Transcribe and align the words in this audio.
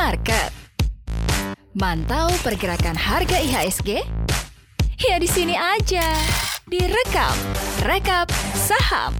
Market. 0.00 0.48
Mantau 1.76 2.32
pergerakan 2.40 2.96
harga 2.96 3.36
IHSG? 3.36 4.00
Ya 4.96 5.20
di 5.20 5.28
sini 5.28 5.52
aja. 5.52 6.16
Direkap, 6.64 7.36
rekap 7.84 8.32
saham. 8.56 9.12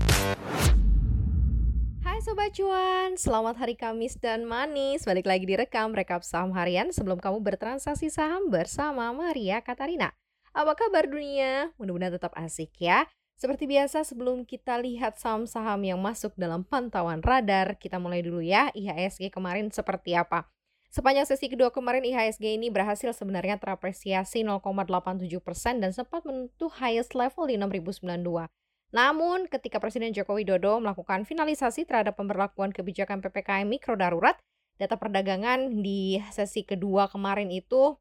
Hai 2.00 2.24
Sobat 2.24 2.56
Cuan, 2.56 3.20
selamat 3.20 3.60
hari 3.60 3.76
Kamis 3.76 4.16
dan 4.16 4.48
manis 4.48 5.04
Balik 5.04 5.28
lagi 5.28 5.44
direkam 5.44 5.92
rekap 5.92 6.24
saham 6.24 6.56
harian 6.56 6.88
sebelum 6.96 7.20
kamu 7.20 7.44
bertransaksi 7.44 8.08
saham 8.08 8.48
bersama 8.48 9.12
Maria 9.12 9.60
Katarina 9.60 10.16
Apa 10.56 10.80
kabar 10.80 11.04
dunia? 11.04 11.76
Mudah-mudahan 11.76 12.16
tetap 12.16 12.32
asik 12.40 12.72
ya 12.80 13.04
seperti 13.36 13.68
biasa 13.68 14.04
sebelum 14.04 14.48
kita 14.48 14.80
lihat 14.80 15.20
saham-saham 15.20 15.80
yang 15.80 16.00
masuk 16.00 16.36
dalam 16.36 16.60
pantauan 16.60 17.24
radar, 17.24 17.76
kita 17.80 17.96
mulai 17.96 18.20
dulu 18.20 18.44
ya 18.44 18.68
IHSG 18.76 19.32
kemarin 19.32 19.72
seperti 19.72 20.12
apa. 20.12 20.44
Sepanjang 20.90 21.22
sesi 21.22 21.46
kedua 21.46 21.70
kemarin 21.70 22.02
IHSG 22.02 22.58
ini 22.58 22.66
berhasil 22.66 23.14
sebenarnya 23.14 23.62
terapresiasi 23.62 24.42
0,87% 24.42 25.78
dan 25.78 25.94
sempat 25.94 26.26
menyentuh 26.26 26.66
highest 26.82 27.14
level 27.14 27.46
di 27.46 27.54
6092. 27.54 28.50
Namun 28.90 29.46
ketika 29.46 29.78
Presiden 29.78 30.10
Joko 30.10 30.34
Widodo 30.34 30.82
melakukan 30.82 31.22
finalisasi 31.22 31.86
terhadap 31.86 32.18
pemberlakuan 32.18 32.74
kebijakan 32.74 33.22
PPKM 33.22 33.70
mikro 33.70 33.94
darurat, 33.94 34.34
data 34.82 34.98
perdagangan 34.98 35.78
di 35.78 36.18
sesi 36.34 36.66
kedua 36.66 37.06
kemarin 37.06 37.54
itu 37.54 37.94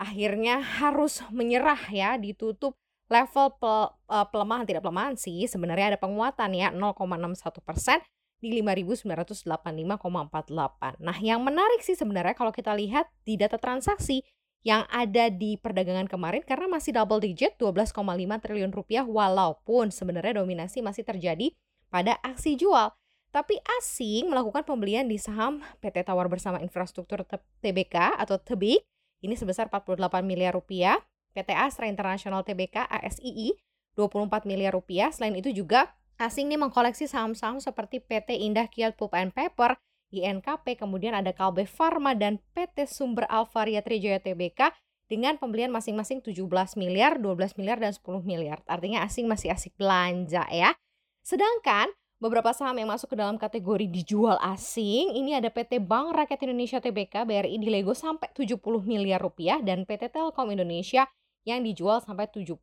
akhirnya 0.00 0.64
harus 0.64 1.20
menyerah 1.28 1.92
ya 1.92 2.16
ditutup 2.16 2.72
level 3.12 3.52
uh, 3.60 3.92
pelemahan 4.32 4.64
tidak 4.64 4.80
pelemahan 4.80 5.18
sih 5.18 5.44
sebenarnya 5.44 5.92
ada 5.92 6.00
penguatan 6.00 6.56
ya 6.56 6.72
0,61 6.72 7.60
persen 7.60 7.98
di 8.40 8.56
5.985,48. 8.60 11.00
Nah 11.00 11.16
yang 11.20 11.44
menarik 11.44 11.84
sih 11.84 11.94
sebenarnya 11.94 12.32
kalau 12.32 12.50
kita 12.50 12.72
lihat 12.72 13.12
di 13.28 13.36
data 13.36 13.60
transaksi 13.60 14.24
yang 14.60 14.84
ada 14.92 15.32
di 15.32 15.56
perdagangan 15.56 16.04
kemarin 16.04 16.44
karena 16.44 16.68
masih 16.68 16.92
double 16.92 17.20
digit 17.20 17.56
12,5 17.56 17.96
triliun 18.44 18.72
rupiah 18.72 19.04
walaupun 19.04 19.88
sebenarnya 19.88 20.44
dominasi 20.44 20.84
masih 20.84 21.04
terjadi 21.04 21.52
pada 21.88 22.20
aksi 22.20 22.60
jual. 22.60 22.92
Tapi 23.30 23.62
asing 23.78 24.26
melakukan 24.26 24.66
pembelian 24.66 25.06
di 25.06 25.14
saham 25.14 25.62
PT 25.78 26.02
Tawar 26.02 26.26
Bersama 26.26 26.58
Infrastruktur 26.58 27.22
TBK 27.62 28.18
atau 28.18 28.42
TEBIK 28.42 28.82
ini 29.22 29.38
sebesar 29.38 29.70
48 29.70 30.02
miliar 30.26 30.56
rupiah 30.56 30.98
PT 31.30 31.54
Astra 31.54 31.86
International 31.86 32.42
Tbk 32.42 32.90
ASII 32.90 33.54
24 33.94 34.50
miliar 34.50 34.74
rupiah. 34.74 35.14
Selain 35.14 35.36
itu 35.38 35.54
juga 35.54 35.94
asing 36.20 36.52
nih 36.52 36.60
mengkoleksi 36.60 37.08
saham-saham 37.08 37.64
seperti 37.64 38.04
PT 38.04 38.36
Indah 38.36 38.68
Kiat 38.68 39.00
Pulp 39.00 39.16
and 39.16 39.32
Paper, 39.32 39.80
INKP, 40.12 40.76
kemudian 40.76 41.16
ada 41.16 41.32
Kalbe 41.32 41.64
Pharma 41.64 42.12
dan 42.12 42.42
PT 42.52 42.84
Sumber 42.84 43.24
Alvaria 43.30 43.80
Trijaya 43.80 44.20
Tbk 44.20 44.74
dengan 45.08 45.40
pembelian 45.40 45.72
masing-masing 45.72 46.20
17 46.20 46.44
miliar, 46.78 47.18
12 47.18 47.56
miliar, 47.58 47.80
dan 47.80 47.96
10 47.96 48.20
miliar. 48.22 48.60
Artinya 48.68 49.02
asing 49.02 49.26
masih 49.26 49.50
asik 49.50 49.74
belanja 49.80 50.44
ya. 50.52 50.76
Sedangkan 51.24 51.90
beberapa 52.20 52.52
saham 52.52 52.76
yang 52.76 52.92
masuk 52.92 53.14
ke 53.14 53.16
dalam 53.16 53.40
kategori 53.40 53.88
dijual 53.88 54.36
asing, 54.44 55.16
ini 55.16 55.34
ada 55.34 55.48
PT 55.48 55.80
Bank 55.82 56.14
Rakyat 56.14 56.46
Indonesia 56.46 56.78
Tbk 56.78 57.24
BRI 57.24 57.56
di 57.56 57.68
Lego 57.72 57.96
sampai 57.96 58.28
70 58.36 58.60
miliar 58.84 59.18
rupiah 59.22 59.58
dan 59.64 59.88
PT 59.88 60.12
Telkom 60.12 60.52
Indonesia 60.52 61.08
yang 61.48 61.64
dijual 61.64 62.04
sampai 62.04 62.28
70 62.28 62.60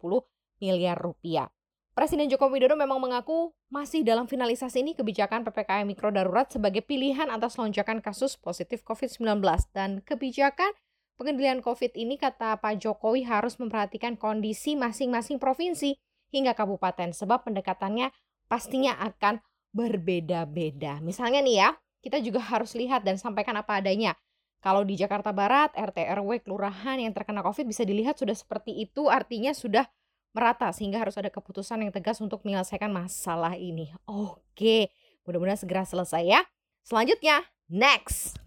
miliar 0.62 1.00
rupiah. 1.00 1.50
Presiden 1.98 2.30
Joko 2.30 2.46
Widodo 2.54 2.78
memang 2.78 3.02
mengaku 3.02 3.58
masih 3.74 4.06
dalam 4.06 4.30
finalisasi 4.30 4.86
ini 4.86 4.94
kebijakan 4.94 5.42
PPKM 5.42 5.82
mikro 5.82 6.14
darurat 6.14 6.46
sebagai 6.46 6.86
pilihan 6.86 7.26
atas 7.34 7.58
lonjakan 7.58 8.06
kasus 8.06 8.38
positif 8.38 8.86
COVID-19 8.86 9.42
dan 9.74 10.06
kebijakan 10.06 10.78
pengendalian 11.18 11.58
COVID 11.66 11.98
ini 11.98 12.22
kata 12.22 12.62
Pak 12.62 12.86
Jokowi 12.86 13.26
harus 13.26 13.58
memperhatikan 13.58 14.14
kondisi 14.14 14.78
masing-masing 14.78 15.42
provinsi 15.42 15.98
hingga 16.30 16.54
kabupaten 16.54 17.18
sebab 17.18 17.50
pendekatannya 17.50 18.14
pastinya 18.46 18.94
akan 19.02 19.42
berbeda-beda. 19.74 21.02
Misalnya 21.02 21.42
nih 21.42 21.66
ya, 21.66 21.70
kita 22.06 22.22
juga 22.22 22.46
harus 22.46 22.78
lihat 22.78 23.10
dan 23.10 23.18
sampaikan 23.18 23.58
apa 23.58 23.82
adanya. 23.82 24.14
Kalau 24.62 24.86
di 24.86 24.94
Jakarta 24.94 25.34
Barat, 25.34 25.74
RT 25.74 25.98
RW 26.14 26.46
kelurahan 26.46 27.02
yang 27.02 27.18
terkena 27.18 27.42
Covid 27.42 27.66
bisa 27.66 27.82
dilihat 27.82 28.22
sudah 28.22 28.38
seperti 28.38 28.86
itu, 28.86 29.10
artinya 29.10 29.50
sudah 29.50 29.90
merata 30.36 30.72
sehingga 30.72 31.00
harus 31.02 31.16
ada 31.16 31.32
keputusan 31.32 31.84
yang 31.84 31.92
tegas 31.92 32.20
untuk 32.20 32.44
menyelesaikan 32.44 32.92
masalah 32.92 33.56
ini. 33.56 33.92
Oke, 34.08 34.92
mudah-mudahan 35.28 35.60
segera 35.60 35.84
selesai 35.84 36.24
ya. 36.24 36.42
Selanjutnya, 36.84 37.44
next. 37.68 38.40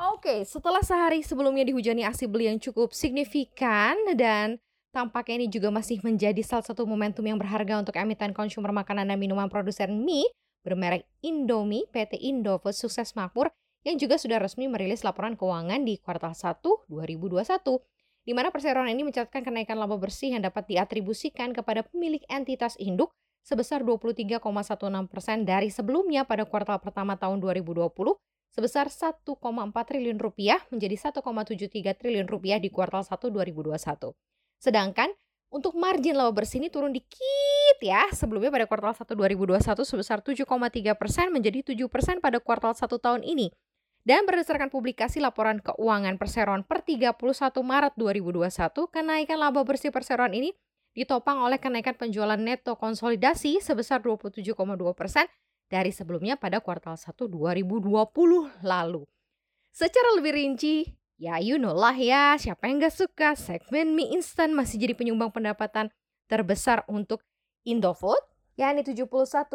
Oke, 0.00 0.48
setelah 0.48 0.80
sehari 0.80 1.20
sebelumnya 1.20 1.60
dihujani 1.68 2.08
aksi 2.08 2.24
beli 2.24 2.48
yang 2.48 2.56
cukup 2.56 2.96
signifikan 2.96 3.96
dan 4.16 4.56
tampaknya 4.96 5.44
ini 5.44 5.48
juga 5.52 5.68
masih 5.68 6.00
menjadi 6.00 6.40
salah 6.40 6.64
satu 6.64 6.88
momentum 6.88 7.20
yang 7.28 7.36
berharga 7.36 7.78
untuk 7.78 7.94
emiten 8.00 8.32
konsumer 8.32 8.72
makanan 8.72 9.12
dan 9.12 9.18
minuman 9.20 9.52
produsen 9.52 10.00
mie 10.00 10.24
bermerek 10.64 11.04
Indomie 11.20 11.84
PT 11.88 12.16
Indofood 12.16 12.76
Sukses 12.76 13.12
Makmur 13.12 13.52
yang 13.84 13.96
juga 13.96 14.20
sudah 14.20 14.36
resmi 14.36 14.68
merilis 14.68 15.04
laporan 15.04 15.36
keuangan 15.36 15.84
di 15.84 15.96
kuartal 16.00 16.36
1 16.36 16.60
2021 16.88 17.80
di 18.24 18.32
mana 18.36 18.52
perseroan 18.52 18.92
ini 18.92 19.06
mencatatkan 19.06 19.42
kenaikan 19.42 19.80
laba 19.80 19.96
bersih 19.96 20.36
yang 20.36 20.44
dapat 20.44 20.68
diatribusikan 20.68 21.56
kepada 21.56 21.84
pemilik 21.86 22.20
entitas 22.28 22.76
induk 22.76 23.12
sebesar 23.40 23.80
23,16 23.82 24.40
persen 25.08 25.48
dari 25.48 25.72
sebelumnya 25.72 26.28
pada 26.28 26.44
kuartal 26.44 26.78
pertama 26.78 27.16
tahun 27.16 27.40
2020 27.40 27.88
sebesar 28.50 28.90
1,4 28.90 29.24
triliun 29.86 30.18
rupiah 30.18 30.60
menjadi 30.68 31.10
1,73 31.14 31.96
triliun 31.96 32.26
rupiah 32.26 32.58
di 32.58 32.68
kuartal 32.68 33.06
1 33.06 33.16
2021. 33.30 33.78
Sedangkan 34.60 35.08
untuk 35.50 35.74
margin 35.74 36.14
laba 36.14 36.30
bersih 36.30 36.62
ini 36.62 36.70
turun 36.70 36.94
dikit 36.94 37.78
ya. 37.82 38.06
Sebelumnya 38.14 38.54
pada 38.54 38.66
kuartal 38.70 38.94
1 38.94 39.06
2021 39.18 39.82
sebesar 39.82 40.18
7,3 40.22 40.46
persen 40.94 41.26
menjadi 41.34 41.74
7 41.74 41.90
persen 41.90 42.22
pada 42.22 42.38
kuartal 42.38 42.74
1 42.74 42.86
tahun 42.86 43.22
ini. 43.26 43.50
Dan 44.00 44.24
berdasarkan 44.24 44.72
publikasi 44.72 45.20
laporan 45.20 45.60
keuangan 45.60 46.16
perseroan 46.16 46.64
per 46.64 46.80
31 46.80 47.20
Maret 47.60 47.92
2021, 48.00 48.88
kenaikan 48.88 49.36
laba 49.36 49.60
bersih 49.60 49.92
perseroan 49.92 50.32
ini 50.32 50.56
ditopang 50.96 51.44
oleh 51.44 51.60
kenaikan 51.60 51.92
penjualan 51.94 52.40
neto 52.40 52.74
konsolidasi 52.80 53.60
sebesar 53.60 54.00
27,2 54.00 54.56
persen 54.96 55.28
dari 55.68 55.92
sebelumnya 55.92 56.40
pada 56.40 56.58
kuartal 56.64 56.96
1 56.96 57.12
2020 57.12 58.64
lalu. 58.64 59.04
Secara 59.70 60.16
lebih 60.18 60.32
rinci, 60.34 60.88
ya 61.20 61.36
you 61.38 61.60
know 61.60 61.76
lah 61.76 61.94
ya, 61.94 62.34
siapa 62.40 62.66
yang 62.72 62.80
gak 62.80 62.96
suka 62.96 63.36
segmen 63.36 63.94
mie 63.94 64.16
instan 64.16 64.56
masih 64.56 64.80
jadi 64.80 64.96
penyumbang 64.96 65.30
pendapatan 65.30 65.92
terbesar 66.26 66.82
untuk 66.88 67.20
Indofood, 67.68 68.24
yakni 68.56 68.80
71,99 68.80 69.52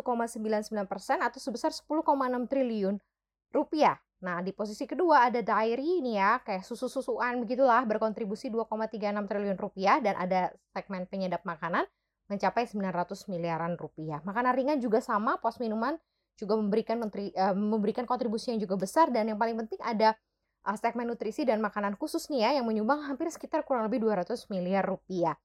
persen 0.86 1.18
atau 1.20 1.42
sebesar 1.42 1.74
10,6 1.74 2.06
triliun 2.46 3.02
rupiah 3.50 4.05
Nah, 4.26 4.42
di 4.42 4.50
posisi 4.50 4.90
kedua 4.90 5.30
ada 5.30 5.46
dairy 5.46 6.02
ini 6.02 6.18
ya, 6.18 6.42
kayak 6.42 6.66
susu-susuan 6.66 7.46
begitulah 7.46 7.86
berkontribusi 7.86 8.50
2,36 8.50 8.98
triliun 9.30 9.58
rupiah 9.62 10.02
dan 10.02 10.18
ada 10.18 10.50
segmen 10.74 11.06
penyedap 11.06 11.46
makanan 11.46 11.86
mencapai 12.26 12.66
900 12.66 13.30
miliaran 13.30 13.78
rupiah. 13.78 14.26
Makanan 14.26 14.58
ringan 14.58 14.78
juga 14.82 14.98
sama, 14.98 15.38
pos 15.38 15.62
minuman 15.62 15.94
juga 16.42 16.58
memberikan 16.58 16.98
uh, 17.06 17.54
memberikan 17.54 18.10
kontribusi 18.10 18.50
yang 18.50 18.60
juga 18.66 18.82
besar 18.82 19.14
dan 19.14 19.30
yang 19.30 19.38
paling 19.38 19.56
penting 19.62 19.78
ada 19.86 20.18
uh, 20.66 20.76
segmen 20.76 21.06
nutrisi 21.06 21.46
dan 21.46 21.62
makanan 21.62 21.94
khusus 21.96 22.26
nih 22.34 22.50
ya 22.50 22.60
yang 22.60 22.66
menyumbang 22.66 23.06
hampir 23.06 23.30
sekitar 23.30 23.62
kurang 23.62 23.86
lebih 23.86 24.02
200 24.02 24.34
miliar 24.50 24.84
rupiah. 24.84 25.38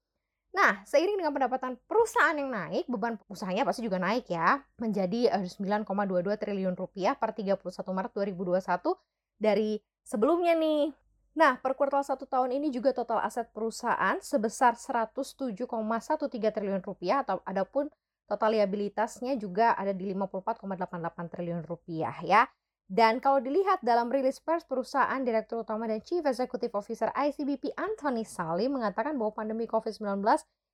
Nah, 0.51 0.83
seiring 0.83 1.15
dengan 1.15 1.31
pendapatan 1.31 1.79
perusahaan 1.87 2.35
yang 2.35 2.51
naik, 2.51 2.91
beban 2.91 3.15
usahanya 3.31 3.63
pasti 3.63 3.87
juga 3.87 4.03
naik 4.03 4.27
ya, 4.27 4.59
menjadi 4.83 5.31
9,22 5.47 6.35
eh, 6.35 6.39
triliun 6.43 6.75
rupiah 6.75 7.15
per 7.15 7.31
31 7.31 7.63
Maret 7.71 8.13
2021 8.19 8.59
dari 9.39 9.79
sebelumnya 10.03 10.59
nih. 10.59 10.91
Nah, 11.39 11.55
per 11.63 11.79
kuartal 11.79 12.03
satu 12.03 12.27
tahun 12.27 12.51
ini 12.59 12.75
juga 12.75 12.91
total 12.91 13.23
aset 13.23 13.47
perusahaan 13.55 14.19
sebesar 14.19 14.75
107,13 14.75 15.71
triliun 16.51 16.83
rupiah 16.83 17.23
atau 17.23 17.39
adapun 17.47 17.87
total 18.27 18.59
liabilitasnya 18.59 19.39
juga 19.39 19.79
ada 19.79 19.95
di 19.95 20.11
54,88 20.11 21.31
triliun 21.31 21.63
rupiah 21.63 22.15
ya. 22.27 22.43
Dan 22.91 23.23
kalau 23.23 23.39
dilihat 23.39 23.79
dalam 23.87 24.11
rilis 24.11 24.43
pers 24.43 24.67
perusahaan 24.67 25.23
Direktur 25.23 25.63
Utama 25.63 25.87
dan 25.87 26.03
Chief 26.03 26.27
Executive 26.27 26.75
Officer 26.75 27.15
ICBP 27.15 27.71
Anthony 27.79 28.27
Sally 28.27 28.67
mengatakan 28.67 29.15
bahwa 29.15 29.31
pandemi 29.31 29.71
COVID-19 29.71 30.27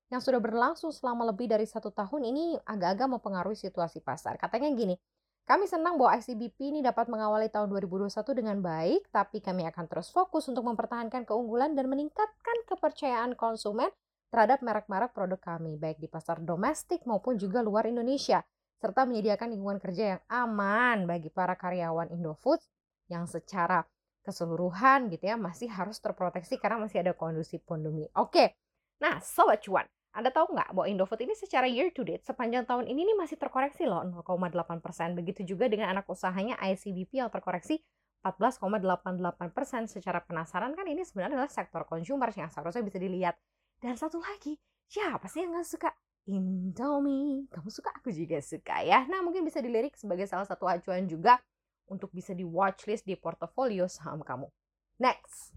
yang 0.08 0.24
sudah 0.24 0.40
berlangsung 0.40 0.96
selama 0.96 1.28
lebih 1.28 1.44
dari 1.44 1.68
satu 1.68 1.92
tahun 1.92 2.24
ini 2.32 2.56
agak-agak 2.64 3.20
mempengaruhi 3.20 3.60
situasi 3.60 4.00
pasar. 4.00 4.40
Katanya 4.40 4.72
gini, 4.72 4.96
kami 5.44 5.68
senang 5.68 6.00
bahwa 6.00 6.16
ICBP 6.16 6.56
ini 6.72 6.80
dapat 6.80 7.04
mengawali 7.12 7.52
tahun 7.52 7.68
2021 7.68 8.08
dengan 8.32 8.64
baik, 8.64 9.12
tapi 9.12 9.44
kami 9.44 9.68
akan 9.68 9.84
terus 9.84 10.08
fokus 10.08 10.48
untuk 10.48 10.64
mempertahankan 10.64 11.28
keunggulan 11.28 11.76
dan 11.76 11.84
meningkatkan 11.84 12.64
kepercayaan 12.64 13.36
konsumen 13.36 13.92
terhadap 14.32 14.64
merek-merek 14.64 15.12
produk 15.12 15.36
kami, 15.36 15.76
baik 15.76 16.00
di 16.00 16.08
pasar 16.08 16.40
domestik 16.40 17.04
maupun 17.04 17.36
juga 17.36 17.60
luar 17.60 17.84
Indonesia 17.84 18.40
serta 18.76 19.08
menyediakan 19.08 19.52
lingkungan 19.56 19.78
kerja 19.80 20.04
yang 20.16 20.22
aman 20.28 21.08
bagi 21.08 21.32
para 21.32 21.56
karyawan 21.56 22.12
Indofood 22.12 22.60
yang 23.08 23.24
secara 23.24 23.84
keseluruhan 24.26 25.06
gitu 25.14 25.30
ya 25.30 25.38
masih 25.38 25.70
harus 25.70 26.02
terproteksi 26.02 26.58
karena 26.58 26.82
masih 26.82 27.00
ada 27.00 27.14
kondisi 27.14 27.62
pandemi. 27.62 28.10
Oke, 28.18 28.58
nah 28.98 29.22
sobat 29.22 29.62
cuan, 29.62 29.86
anda 30.16 30.32
tahu 30.32 30.56
nggak 30.56 30.72
bahwa 30.72 30.88
Indofood 30.88 31.20
ini 31.20 31.36
secara 31.36 31.68
year 31.68 31.92
to 31.92 32.00
date 32.00 32.24
sepanjang 32.24 32.64
tahun 32.64 32.88
ini 32.88 33.04
nih 33.12 33.16
masih 33.20 33.36
terkoreksi 33.36 33.84
loh 33.84 34.00
0,8 34.00 34.80
persen. 34.80 35.12
Begitu 35.12 35.44
juga 35.44 35.68
dengan 35.68 35.92
anak 35.92 36.08
usahanya 36.08 36.56
ICBP 36.56 37.20
yang 37.20 37.28
terkoreksi 37.28 37.84
14,88 38.24 39.52
persen. 39.52 39.84
Secara 39.84 40.24
penasaran 40.24 40.72
kan 40.72 40.88
ini 40.88 41.04
sebenarnya 41.04 41.36
adalah 41.36 41.52
sektor 41.52 41.84
consumer 41.84 42.32
yang 42.32 42.48
seharusnya 42.48 42.80
bisa 42.80 42.96
dilihat. 42.96 43.36
Dan 43.76 43.92
satu 43.94 44.16
lagi, 44.16 44.56
siapa 44.88 45.28
sih 45.28 45.44
yang 45.44 45.52
nggak 45.52 45.68
suka 45.68 45.92
Indomie? 46.26 47.46
Kamu 47.48 47.70
suka, 47.70 47.94
aku 47.94 48.10
juga 48.10 48.42
suka 48.42 48.82
ya. 48.82 49.06
Nah 49.06 49.22
mungkin 49.22 49.46
bisa 49.46 49.62
dilirik 49.62 49.94
sebagai 49.94 50.26
salah 50.26 50.46
satu 50.46 50.66
acuan 50.66 51.06
juga 51.06 51.38
untuk 51.86 52.10
bisa 52.10 52.34
di 52.34 52.42
watchlist 52.42 53.06
di 53.06 53.14
portofolio 53.14 53.86
saham 53.86 54.26
kamu. 54.26 54.50
Next. 54.98 55.54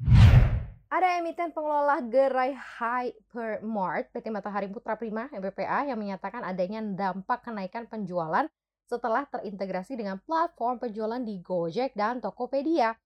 Ada 0.90 1.22
emiten 1.22 1.54
pengelola 1.54 2.02
gerai 2.02 2.58
Hypermart 2.58 4.10
PT 4.10 4.34
Matahari 4.34 4.66
Putra 4.74 4.98
Prima 4.98 5.30
MPPA 5.30 5.86
yang 5.86 6.02
menyatakan 6.02 6.42
adanya 6.42 6.82
dampak 6.82 7.46
kenaikan 7.46 7.86
penjualan 7.86 8.50
setelah 8.90 9.22
terintegrasi 9.30 9.94
dengan 9.94 10.18
platform 10.26 10.82
penjualan 10.82 11.22
di 11.22 11.38
Gojek 11.46 11.94
dan 11.94 12.18
Tokopedia. 12.18 12.98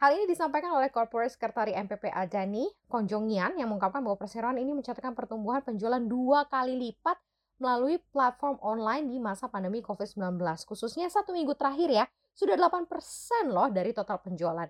Hal 0.00 0.16
ini 0.16 0.32
disampaikan 0.32 0.72
oleh 0.80 0.88
Corporate 0.88 1.28
Secretary 1.28 1.76
MPPA 1.76 2.24
Dani 2.24 2.64
Konjongian 2.88 3.60
yang 3.60 3.68
mengungkapkan 3.68 4.00
bahwa 4.00 4.16
perseroan 4.16 4.56
ini 4.56 4.72
mencatatkan 4.72 5.12
pertumbuhan 5.12 5.60
penjualan 5.60 6.00
dua 6.00 6.48
kali 6.48 6.72
lipat 6.72 7.20
melalui 7.60 8.00
platform 8.08 8.56
online 8.64 9.12
di 9.12 9.20
masa 9.20 9.52
pandemi 9.52 9.84
COVID-19. 9.84 10.40
Khususnya 10.64 11.12
satu 11.12 11.36
minggu 11.36 11.52
terakhir 11.52 11.92
ya, 11.92 12.04
sudah 12.32 12.56
8% 12.56 12.88
loh 13.52 13.68
dari 13.68 13.92
total 13.92 14.24
penjualan. 14.24 14.64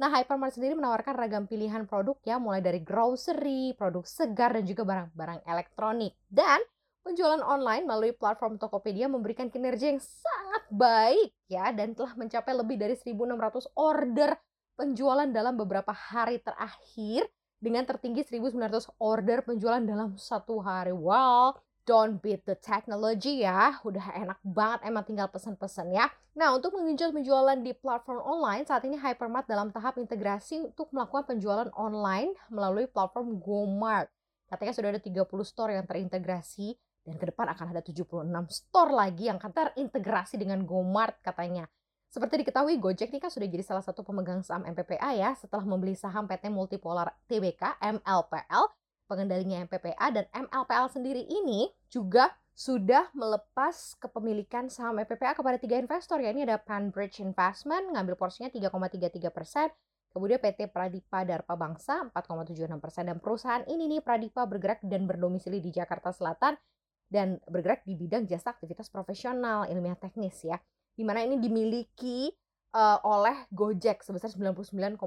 Nah, 0.00 0.08
Hypermart 0.16 0.56
sendiri 0.56 0.72
menawarkan 0.72 1.12
ragam 1.12 1.44
pilihan 1.44 1.84
produk 1.84 2.16
ya, 2.24 2.40
mulai 2.40 2.64
dari 2.64 2.80
grocery, 2.80 3.76
produk 3.76 4.08
segar, 4.08 4.56
dan 4.56 4.64
juga 4.64 4.88
barang-barang 4.88 5.44
elektronik. 5.44 6.16
Dan 6.24 6.56
penjualan 7.04 7.44
online 7.44 7.84
melalui 7.84 8.16
platform 8.16 8.56
Tokopedia 8.56 9.12
memberikan 9.12 9.52
kinerja 9.52 9.92
yang 9.92 10.00
sangat 10.00 10.64
baik 10.72 11.36
ya, 11.52 11.68
dan 11.76 11.92
telah 11.92 12.16
mencapai 12.16 12.56
lebih 12.56 12.80
dari 12.80 12.96
1.600 12.96 13.76
order 13.76 14.40
penjualan 14.80 15.28
dalam 15.28 15.60
beberapa 15.60 15.92
hari 15.92 16.40
terakhir 16.40 17.28
dengan 17.60 17.84
tertinggi 17.84 18.24
1.900 18.24 18.96
order 18.96 19.44
penjualan 19.44 19.84
dalam 19.84 20.16
satu 20.16 20.64
hari. 20.64 20.96
Wow, 20.96 21.60
don't 21.84 22.16
beat 22.24 22.48
the 22.48 22.56
technology 22.56 23.44
ya. 23.44 23.76
Udah 23.84 24.16
enak 24.16 24.40
banget 24.40 24.88
emang 24.88 25.04
tinggal 25.04 25.28
pesan-pesan 25.28 25.92
ya. 25.92 26.08
Nah, 26.32 26.56
untuk 26.56 26.72
mengenjot 26.80 27.12
penjualan 27.12 27.60
di 27.60 27.76
platform 27.76 28.24
online, 28.24 28.64
saat 28.64 28.80
ini 28.88 28.96
Hypermart 28.96 29.44
dalam 29.44 29.68
tahap 29.68 30.00
integrasi 30.00 30.72
untuk 30.72 30.88
melakukan 30.96 31.28
penjualan 31.36 31.68
online 31.76 32.32
melalui 32.48 32.88
platform 32.88 33.36
GoMart. 33.36 34.08
Katanya 34.48 34.72
sudah 34.72 34.88
ada 34.96 35.02
30 35.04 35.28
store 35.44 35.76
yang 35.76 35.84
terintegrasi 35.84 36.72
dan 37.04 37.20
ke 37.20 37.28
depan 37.28 37.52
akan 37.52 37.76
ada 37.76 37.84
76 37.84 38.24
store 38.48 38.90
lagi 38.96 39.28
yang 39.28 39.36
akan 39.36 39.52
terintegrasi 39.52 40.40
dengan 40.40 40.64
GoMart 40.64 41.20
katanya. 41.20 41.68
Seperti 42.10 42.42
diketahui, 42.42 42.74
Gojek 42.82 43.14
ini 43.14 43.22
kan 43.22 43.30
sudah 43.30 43.46
jadi 43.46 43.62
salah 43.62 43.86
satu 43.86 44.02
pemegang 44.02 44.42
saham 44.42 44.66
MPPA 44.66 45.14
ya 45.14 45.30
setelah 45.38 45.62
membeli 45.62 45.94
saham 45.94 46.26
PT 46.26 46.50
Multipolar 46.50 47.14
TBK 47.30 47.78
MLPL 47.78 48.66
pengendalinya 49.06 49.62
MPPA 49.66 50.06
dan 50.10 50.26
MLPL 50.30 50.90
sendiri 50.90 51.22
ini 51.22 51.70
juga 51.86 52.34
sudah 52.54 53.10
melepas 53.14 53.94
kepemilikan 54.02 54.66
saham 54.66 54.98
MPPA 55.02 55.38
kepada 55.38 55.58
tiga 55.62 55.78
investor 55.78 56.18
ya 56.18 56.34
ini 56.34 56.42
ada 56.42 56.58
Panbridge 56.58 57.22
Investment 57.22 57.94
ngambil 57.94 58.18
porsinya 58.18 58.50
3,33 58.50 59.30
persen 59.30 59.70
kemudian 60.10 60.42
PT 60.42 60.66
Pradipa 60.70 61.22
Darpa 61.22 61.54
Bangsa 61.54 62.10
4,76 62.10 62.74
persen 62.82 63.06
dan 63.06 63.22
perusahaan 63.22 63.62
ini 63.70 63.86
nih 63.86 64.02
Pradipa 64.02 64.46
bergerak 64.50 64.82
dan 64.82 65.06
berdomisili 65.06 65.62
di 65.62 65.70
Jakarta 65.70 66.10
Selatan 66.10 66.58
dan 67.06 67.38
bergerak 67.46 67.86
di 67.86 67.94
bidang 67.94 68.26
jasa 68.26 68.50
aktivitas 68.50 68.90
profesional 68.90 69.66
ilmiah 69.70 69.98
teknis 69.98 70.42
ya 70.42 70.58
di 71.00 71.08
mana 71.08 71.24
ini 71.24 71.40
dimiliki 71.40 72.28
uh, 72.76 73.00
oleh 73.08 73.48
Gojek 73.48 74.04
sebesar 74.04 74.28
99,9% 74.36 75.00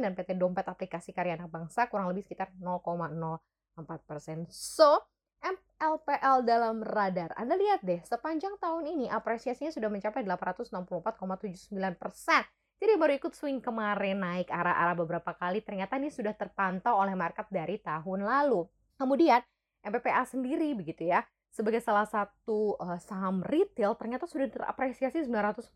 dan 0.00 0.16
PT 0.16 0.40
Dompet 0.40 0.64
Aplikasi 0.64 1.12
Karya 1.12 1.36
Anak 1.36 1.52
Bangsa 1.52 1.92
kurang 1.92 2.08
lebih 2.08 2.24
sekitar 2.24 2.48
0,04%. 2.56 4.48
So, 4.48 5.04
MLPL 5.44 6.48
dalam 6.48 6.80
radar. 6.80 7.36
Anda 7.36 7.60
lihat 7.60 7.84
deh, 7.84 8.00
sepanjang 8.00 8.56
tahun 8.56 8.96
ini 8.96 9.12
apresiasinya 9.12 9.68
sudah 9.68 9.92
mencapai 9.92 10.24
864,79%. 10.24 12.80
Jadi 12.80 12.92
baru 12.96 13.12
ikut 13.20 13.36
swing 13.36 13.60
kemarin 13.60 14.24
naik 14.24 14.48
arah-arah 14.48 14.96
beberapa 14.96 15.36
kali, 15.36 15.60
ternyata 15.60 16.00
ini 16.00 16.08
sudah 16.08 16.32
terpantau 16.32 16.96
oleh 16.96 17.12
market 17.12 17.44
dari 17.52 17.76
tahun 17.76 18.24
lalu. 18.24 18.64
Kemudian 18.96 19.44
MPPA 19.84 20.24
sendiri 20.24 20.72
begitu 20.72 21.04
ya, 21.08 21.24
sebagai 21.50 21.82
salah 21.82 22.06
satu 22.06 22.78
uh, 22.78 22.98
saham 23.02 23.42
retail 23.42 23.98
ternyata 23.98 24.24
sudah 24.30 24.46
terapresiasi 24.46 25.26
904,7 25.26 25.74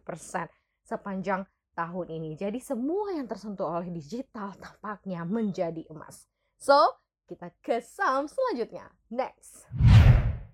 persen 0.00 0.46
sepanjang 0.86 1.44
tahun 1.74 2.06
ini. 2.10 2.30
Jadi 2.38 2.58
semua 2.62 3.14
yang 3.14 3.26
tersentuh 3.26 3.66
oleh 3.68 3.90
digital 3.90 4.54
tampaknya 4.58 5.26
menjadi 5.26 5.86
emas. 5.90 6.26
So, 6.58 6.76
kita 7.30 7.54
ke 7.62 7.78
saham 7.82 8.26
selanjutnya. 8.26 8.90
Next. 9.10 9.66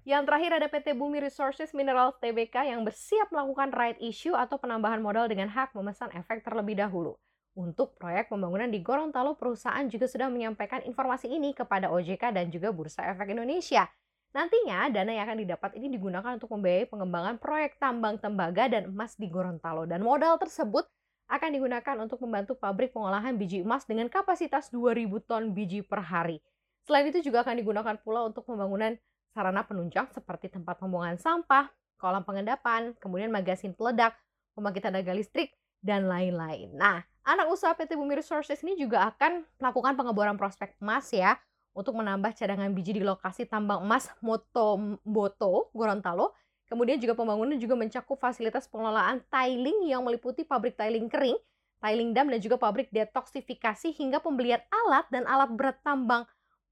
Yang 0.06 0.22
terakhir 0.30 0.50
ada 0.62 0.68
PT 0.70 0.94
Bumi 0.94 1.18
Resources 1.18 1.74
Minerals 1.74 2.14
Tbk 2.22 2.62
yang 2.62 2.86
bersiap 2.86 3.26
melakukan 3.34 3.74
right 3.74 3.98
issue 3.98 4.38
atau 4.38 4.54
penambahan 4.54 5.02
modal 5.02 5.26
dengan 5.26 5.50
hak 5.50 5.74
memesan 5.74 6.14
efek 6.14 6.46
terlebih 6.46 6.78
dahulu. 6.78 7.18
Untuk 7.56 7.98
proyek 7.98 8.30
pembangunan 8.30 8.70
di 8.70 8.84
Gorontalo, 8.84 9.34
perusahaan 9.34 9.82
juga 9.88 10.06
sudah 10.06 10.30
menyampaikan 10.30 10.84
informasi 10.86 11.26
ini 11.26 11.56
kepada 11.56 11.90
OJK 11.90 12.30
dan 12.30 12.52
juga 12.52 12.70
Bursa 12.70 13.02
Efek 13.08 13.32
Indonesia. 13.32 13.88
Nantinya 14.36 14.92
dana 14.92 15.16
yang 15.16 15.24
akan 15.24 15.38
didapat 15.48 15.70
ini 15.80 15.88
digunakan 15.88 16.36
untuk 16.36 16.52
membiayai 16.52 16.84
pengembangan 16.92 17.40
proyek 17.40 17.80
tambang 17.80 18.20
tembaga 18.20 18.68
dan 18.68 18.92
emas 18.92 19.16
di 19.16 19.32
Gorontalo 19.32 19.88
dan 19.88 20.04
modal 20.04 20.36
tersebut 20.36 20.84
akan 21.32 21.56
digunakan 21.56 21.96
untuk 22.04 22.20
membantu 22.20 22.52
pabrik 22.52 22.92
pengolahan 22.92 23.32
biji 23.32 23.64
emas 23.64 23.88
dengan 23.88 24.12
kapasitas 24.12 24.68
2000 24.68 25.08
ton 25.24 25.56
biji 25.56 25.80
per 25.80 26.04
hari. 26.04 26.44
Selain 26.84 27.08
itu 27.08 27.24
juga 27.24 27.48
akan 27.48 27.64
digunakan 27.64 27.96
pula 27.96 28.28
untuk 28.28 28.44
pembangunan 28.44 29.00
sarana 29.32 29.64
penunjang 29.64 30.12
seperti 30.12 30.52
tempat 30.52 30.84
pembuangan 30.84 31.16
sampah, 31.16 31.72
kolam 31.96 32.20
pengendapan, 32.20 32.92
kemudian 33.00 33.32
magasin 33.32 33.72
peledak, 33.72 34.20
pembangkit 34.52 34.84
tenaga 34.84 35.16
listrik, 35.16 35.56
dan 35.80 36.12
lain-lain. 36.12 36.76
Nah, 36.76 37.00
anak 37.24 37.48
usaha 37.48 37.72
PT 37.72 37.96
Bumi 37.96 38.20
Resources 38.20 38.60
ini 38.60 38.76
juga 38.76 39.08
akan 39.16 39.48
melakukan 39.56 39.96
pengeboran 39.96 40.36
prospek 40.36 40.76
emas 40.84 41.08
ya 41.08 41.40
untuk 41.76 41.92
menambah 42.00 42.32
cadangan 42.32 42.72
biji 42.72 42.96
di 42.96 43.04
lokasi 43.04 43.44
tambang 43.44 43.84
emas 43.84 44.08
Motomboto, 44.24 45.68
Gorontalo. 45.76 46.32
Kemudian 46.66 46.96
juga 46.98 47.12
pembangunan 47.14 47.54
juga 47.60 47.76
mencakup 47.76 48.16
fasilitas 48.16 48.66
pengelolaan 48.66 49.22
tiling 49.28 49.86
yang 49.86 50.02
meliputi 50.02 50.42
pabrik 50.42 50.74
tiling 50.74 51.06
kering, 51.06 51.36
tiling 51.78 52.10
dam 52.16 52.26
dan 52.32 52.40
juga 52.40 52.56
pabrik 52.58 52.90
detoksifikasi 52.90 53.92
hingga 53.92 54.18
pembelian 54.18 54.58
alat 54.72 55.06
dan 55.12 55.28
alat 55.28 55.52
berat 55.52 55.78
tambang 55.84 56.24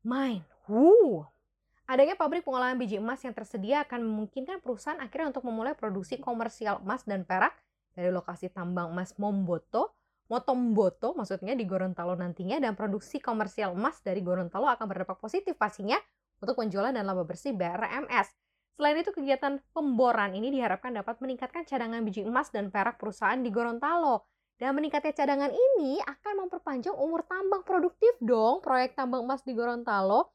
mine. 0.02 0.42
Wuh. 0.66 1.28
Adanya 1.84 2.16
pabrik 2.16 2.48
pengolahan 2.48 2.80
biji 2.80 2.96
emas 2.96 3.20
yang 3.20 3.36
tersedia 3.36 3.84
akan 3.84 4.08
memungkinkan 4.08 4.64
perusahaan 4.64 4.96
akhirnya 4.98 5.36
untuk 5.36 5.44
memulai 5.44 5.76
produksi 5.76 6.16
komersial 6.16 6.80
emas 6.80 7.04
dan 7.04 7.28
perak 7.28 7.52
dari 7.92 8.08
lokasi 8.08 8.48
tambang 8.48 8.88
emas 8.88 9.12
Momboto 9.20 9.92
Motomboto 10.24 11.12
maksudnya 11.12 11.52
di 11.52 11.68
Gorontalo 11.68 12.16
nantinya 12.16 12.56
dan 12.56 12.72
produksi 12.72 13.20
komersial 13.20 13.76
emas 13.76 14.00
dari 14.00 14.24
Gorontalo 14.24 14.64
akan 14.72 14.86
berdampak 14.88 15.20
positif 15.20 15.52
pastinya 15.60 16.00
untuk 16.40 16.56
penjualan 16.56 16.92
dan 16.92 17.04
laba 17.04 17.28
bersih 17.28 17.52
BRMS. 17.52 18.32
Selain 18.74 18.98
itu 18.98 19.14
kegiatan 19.14 19.62
pemboran 19.70 20.34
ini 20.34 20.50
diharapkan 20.50 20.90
dapat 20.90 21.22
meningkatkan 21.22 21.62
cadangan 21.62 22.02
biji 22.02 22.26
emas 22.26 22.50
dan 22.50 22.72
perak 22.72 22.98
perusahaan 22.98 23.38
di 23.38 23.52
Gorontalo. 23.52 24.26
Dan 24.54 24.74
meningkatnya 24.78 25.14
cadangan 25.14 25.50
ini 25.50 25.98
akan 26.02 26.46
memperpanjang 26.46 26.94
umur 26.94 27.26
tambang 27.26 27.66
produktif 27.66 28.14
dong 28.22 28.62
proyek 28.62 28.94
tambang 28.98 29.22
emas 29.26 29.42
di 29.46 29.52
Gorontalo. 29.54 30.30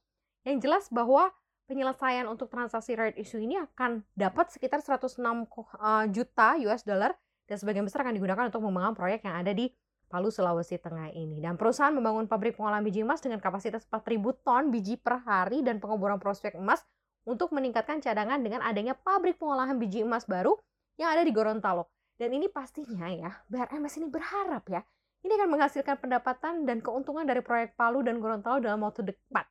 Yang 0.47 0.57
jelas 0.69 0.85
bahwa 0.87 1.31
penyelesaian 1.67 2.25
untuk 2.25 2.47
transaksi 2.47 2.95
right 2.95 3.15
issue 3.19 3.39
ini 3.39 3.59
akan 3.59 4.01
dapat 4.15 4.49
sekitar 4.49 4.81
106 4.81 5.19
eh, 5.19 6.05
juta 6.09 6.55
US 6.63 6.81
dollar 6.87 7.13
dan 7.49 7.57
sebagian 7.57 7.81
besar 7.81 8.05
akan 8.05 8.13
digunakan 8.13 8.45
untuk 8.45 8.61
membangun 8.61 8.93
proyek 8.93 9.25
yang 9.25 9.41
ada 9.41 9.49
di 9.49 9.73
Palu, 10.09 10.29
Sulawesi 10.29 10.77
Tengah 10.77 11.09
ini. 11.17 11.41
Dan 11.41 11.57
perusahaan 11.57 11.89
membangun 11.89 12.29
pabrik 12.29 12.57
pengolahan 12.57 12.85
biji 12.85 13.01
emas 13.01 13.21
dengan 13.25 13.41
kapasitas 13.41 13.89
4.000 13.89 14.21
ton 14.45 14.69
biji 14.69 15.01
per 15.01 15.25
hari 15.25 15.65
dan 15.65 15.81
pengeboran 15.81 16.21
prospek 16.21 16.57
emas 16.57 16.85
untuk 17.25 17.49
meningkatkan 17.53 18.01
cadangan 18.01 18.41
dengan 18.41 18.61
adanya 18.61 18.93
pabrik 18.93 19.41
pengolahan 19.41 19.77
biji 19.77 20.05
emas 20.05 20.29
baru 20.29 20.57
yang 21.01 21.13
ada 21.13 21.25
di 21.25 21.33
Gorontalo. 21.33 21.89
Dan 22.17 22.37
ini 22.37 22.49
pastinya 22.49 23.09
ya, 23.09 23.31
BRMS 23.47 24.01
ini 24.01 24.07
berharap 24.11 24.65
ya, 24.67 24.81
ini 25.23 25.31
akan 25.39 25.49
menghasilkan 25.55 25.95
pendapatan 25.99 26.67
dan 26.67 26.83
keuntungan 26.83 27.23
dari 27.23 27.39
proyek 27.39 27.79
Palu 27.79 28.03
dan 28.03 28.19
Gorontalo 28.19 28.59
dalam 28.59 28.83
waktu 28.83 29.13
dekat. 29.13 29.47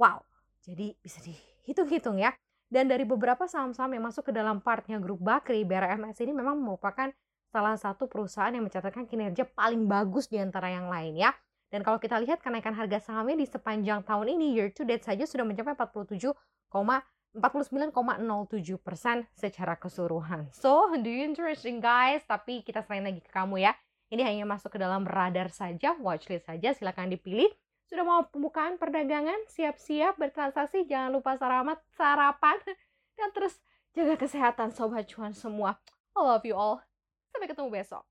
Wow, 0.00 0.24
jadi 0.64 0.96
bisa 1.00 1.20
dihitung-hitung 1.20 2.16
ya. 2.16 2.32
Dan 2.70 2.86
dari 2.86 3.02
beberapa 3.02 3.50
saham-saham 3.50 3.98
yang 3.98 4.06
masuk 4.06 4.30
ke 4.30 4.32
dalam 4.32 4.62
partnya 4.62 5.02
grup 5.02 5.18
Bakri, 5.18 5.66
BRMS 5.66 6.22
ini 6.22 6.30
memang 6.30 6.54
merupakan 6.54 7.10
salah 7.50 7.74
satu 7.74 8.06
perusahaan 8.06 8.54
yang 8.54 8.62
mencatatkan 8.62 9.10
kinerja 9.10 9.42
paling 9.42 9.90
bagus 9.90 10.30
di 10.30 10.38
antara 10.38 10.70
yang 10.70 10.86
lain 10.86 11.18
ya. 11.18 11.34
Dan 11.66 11.82
kalau 11.82 11.98
kita 11.98 12.14
lihat 12.22 12.38
kenaikan 12.38 12.74
harga 12.74 13.02
sahamnya 13.02 13.42
di 13.42 13.46
sepanjang 13.50 14.06
tahun 14.06 14.38
ini 14.38 14.54
year 14.54 14.70
to 14.70 14.86
date 14.86 15.02
saja 15.02 15.26
sudah 15.26 15.42
mencapai 15.42 15.74
47, 15.74 16.30
49,07% 16.70 19.26
secara 19.34 19.74
keseluruhan. 19.78 20.50
So, 20.50 20.90
do 20.98 21.10
you 21.10 21.26
interesting 21.26 21.78
guys? 21.78 22.22
Tapi 22.26 22.66
kita 22.66 22.82
selain 22.86 23.06
lagi 23.06 23.22
ke 23.22 23.30
kamu 23.30 23.66
ya. 23.66 23.74
Ini 24.10 24.26
hanya 24.26 24.44
masuk 24.46 24.74
ke 24.74 24.78
dalam 24.82 25.06
radar 25.06 25.54
saja, 25.54 25.94
watchlist 26.02 26.50
saja, 26.50 26.74
silahkan 26.74 27.06
dipilih. 27.06 27.50
Sudah 27.90 28.06
mau 28.06 28.22
pembukaan 28.30 28.78
perdagangan, 28.78 29.50
siap-siap 29.50 30.14
bertransaksi, 30.14 30.86
jangan 30.86 31.10
lupa 31.10 31.34
saramat, 31.34 31.82
sarapan, 31.98 32.54
dan 33.18 33.34
terus 33.34 33.58
jaga 33.90 34.14
kesehatan 34.14 34.70
sobat 34.70 35.10
cuan 35.10 35.34
semua. 35.34 35.74
I 36.14 36.22
love 36.22 36.46
you 36.46 36.54
all. 36.54 36.78
Sampai 37.34 37.50
ketemu 37.50 37.66
besok. 37.74 38.06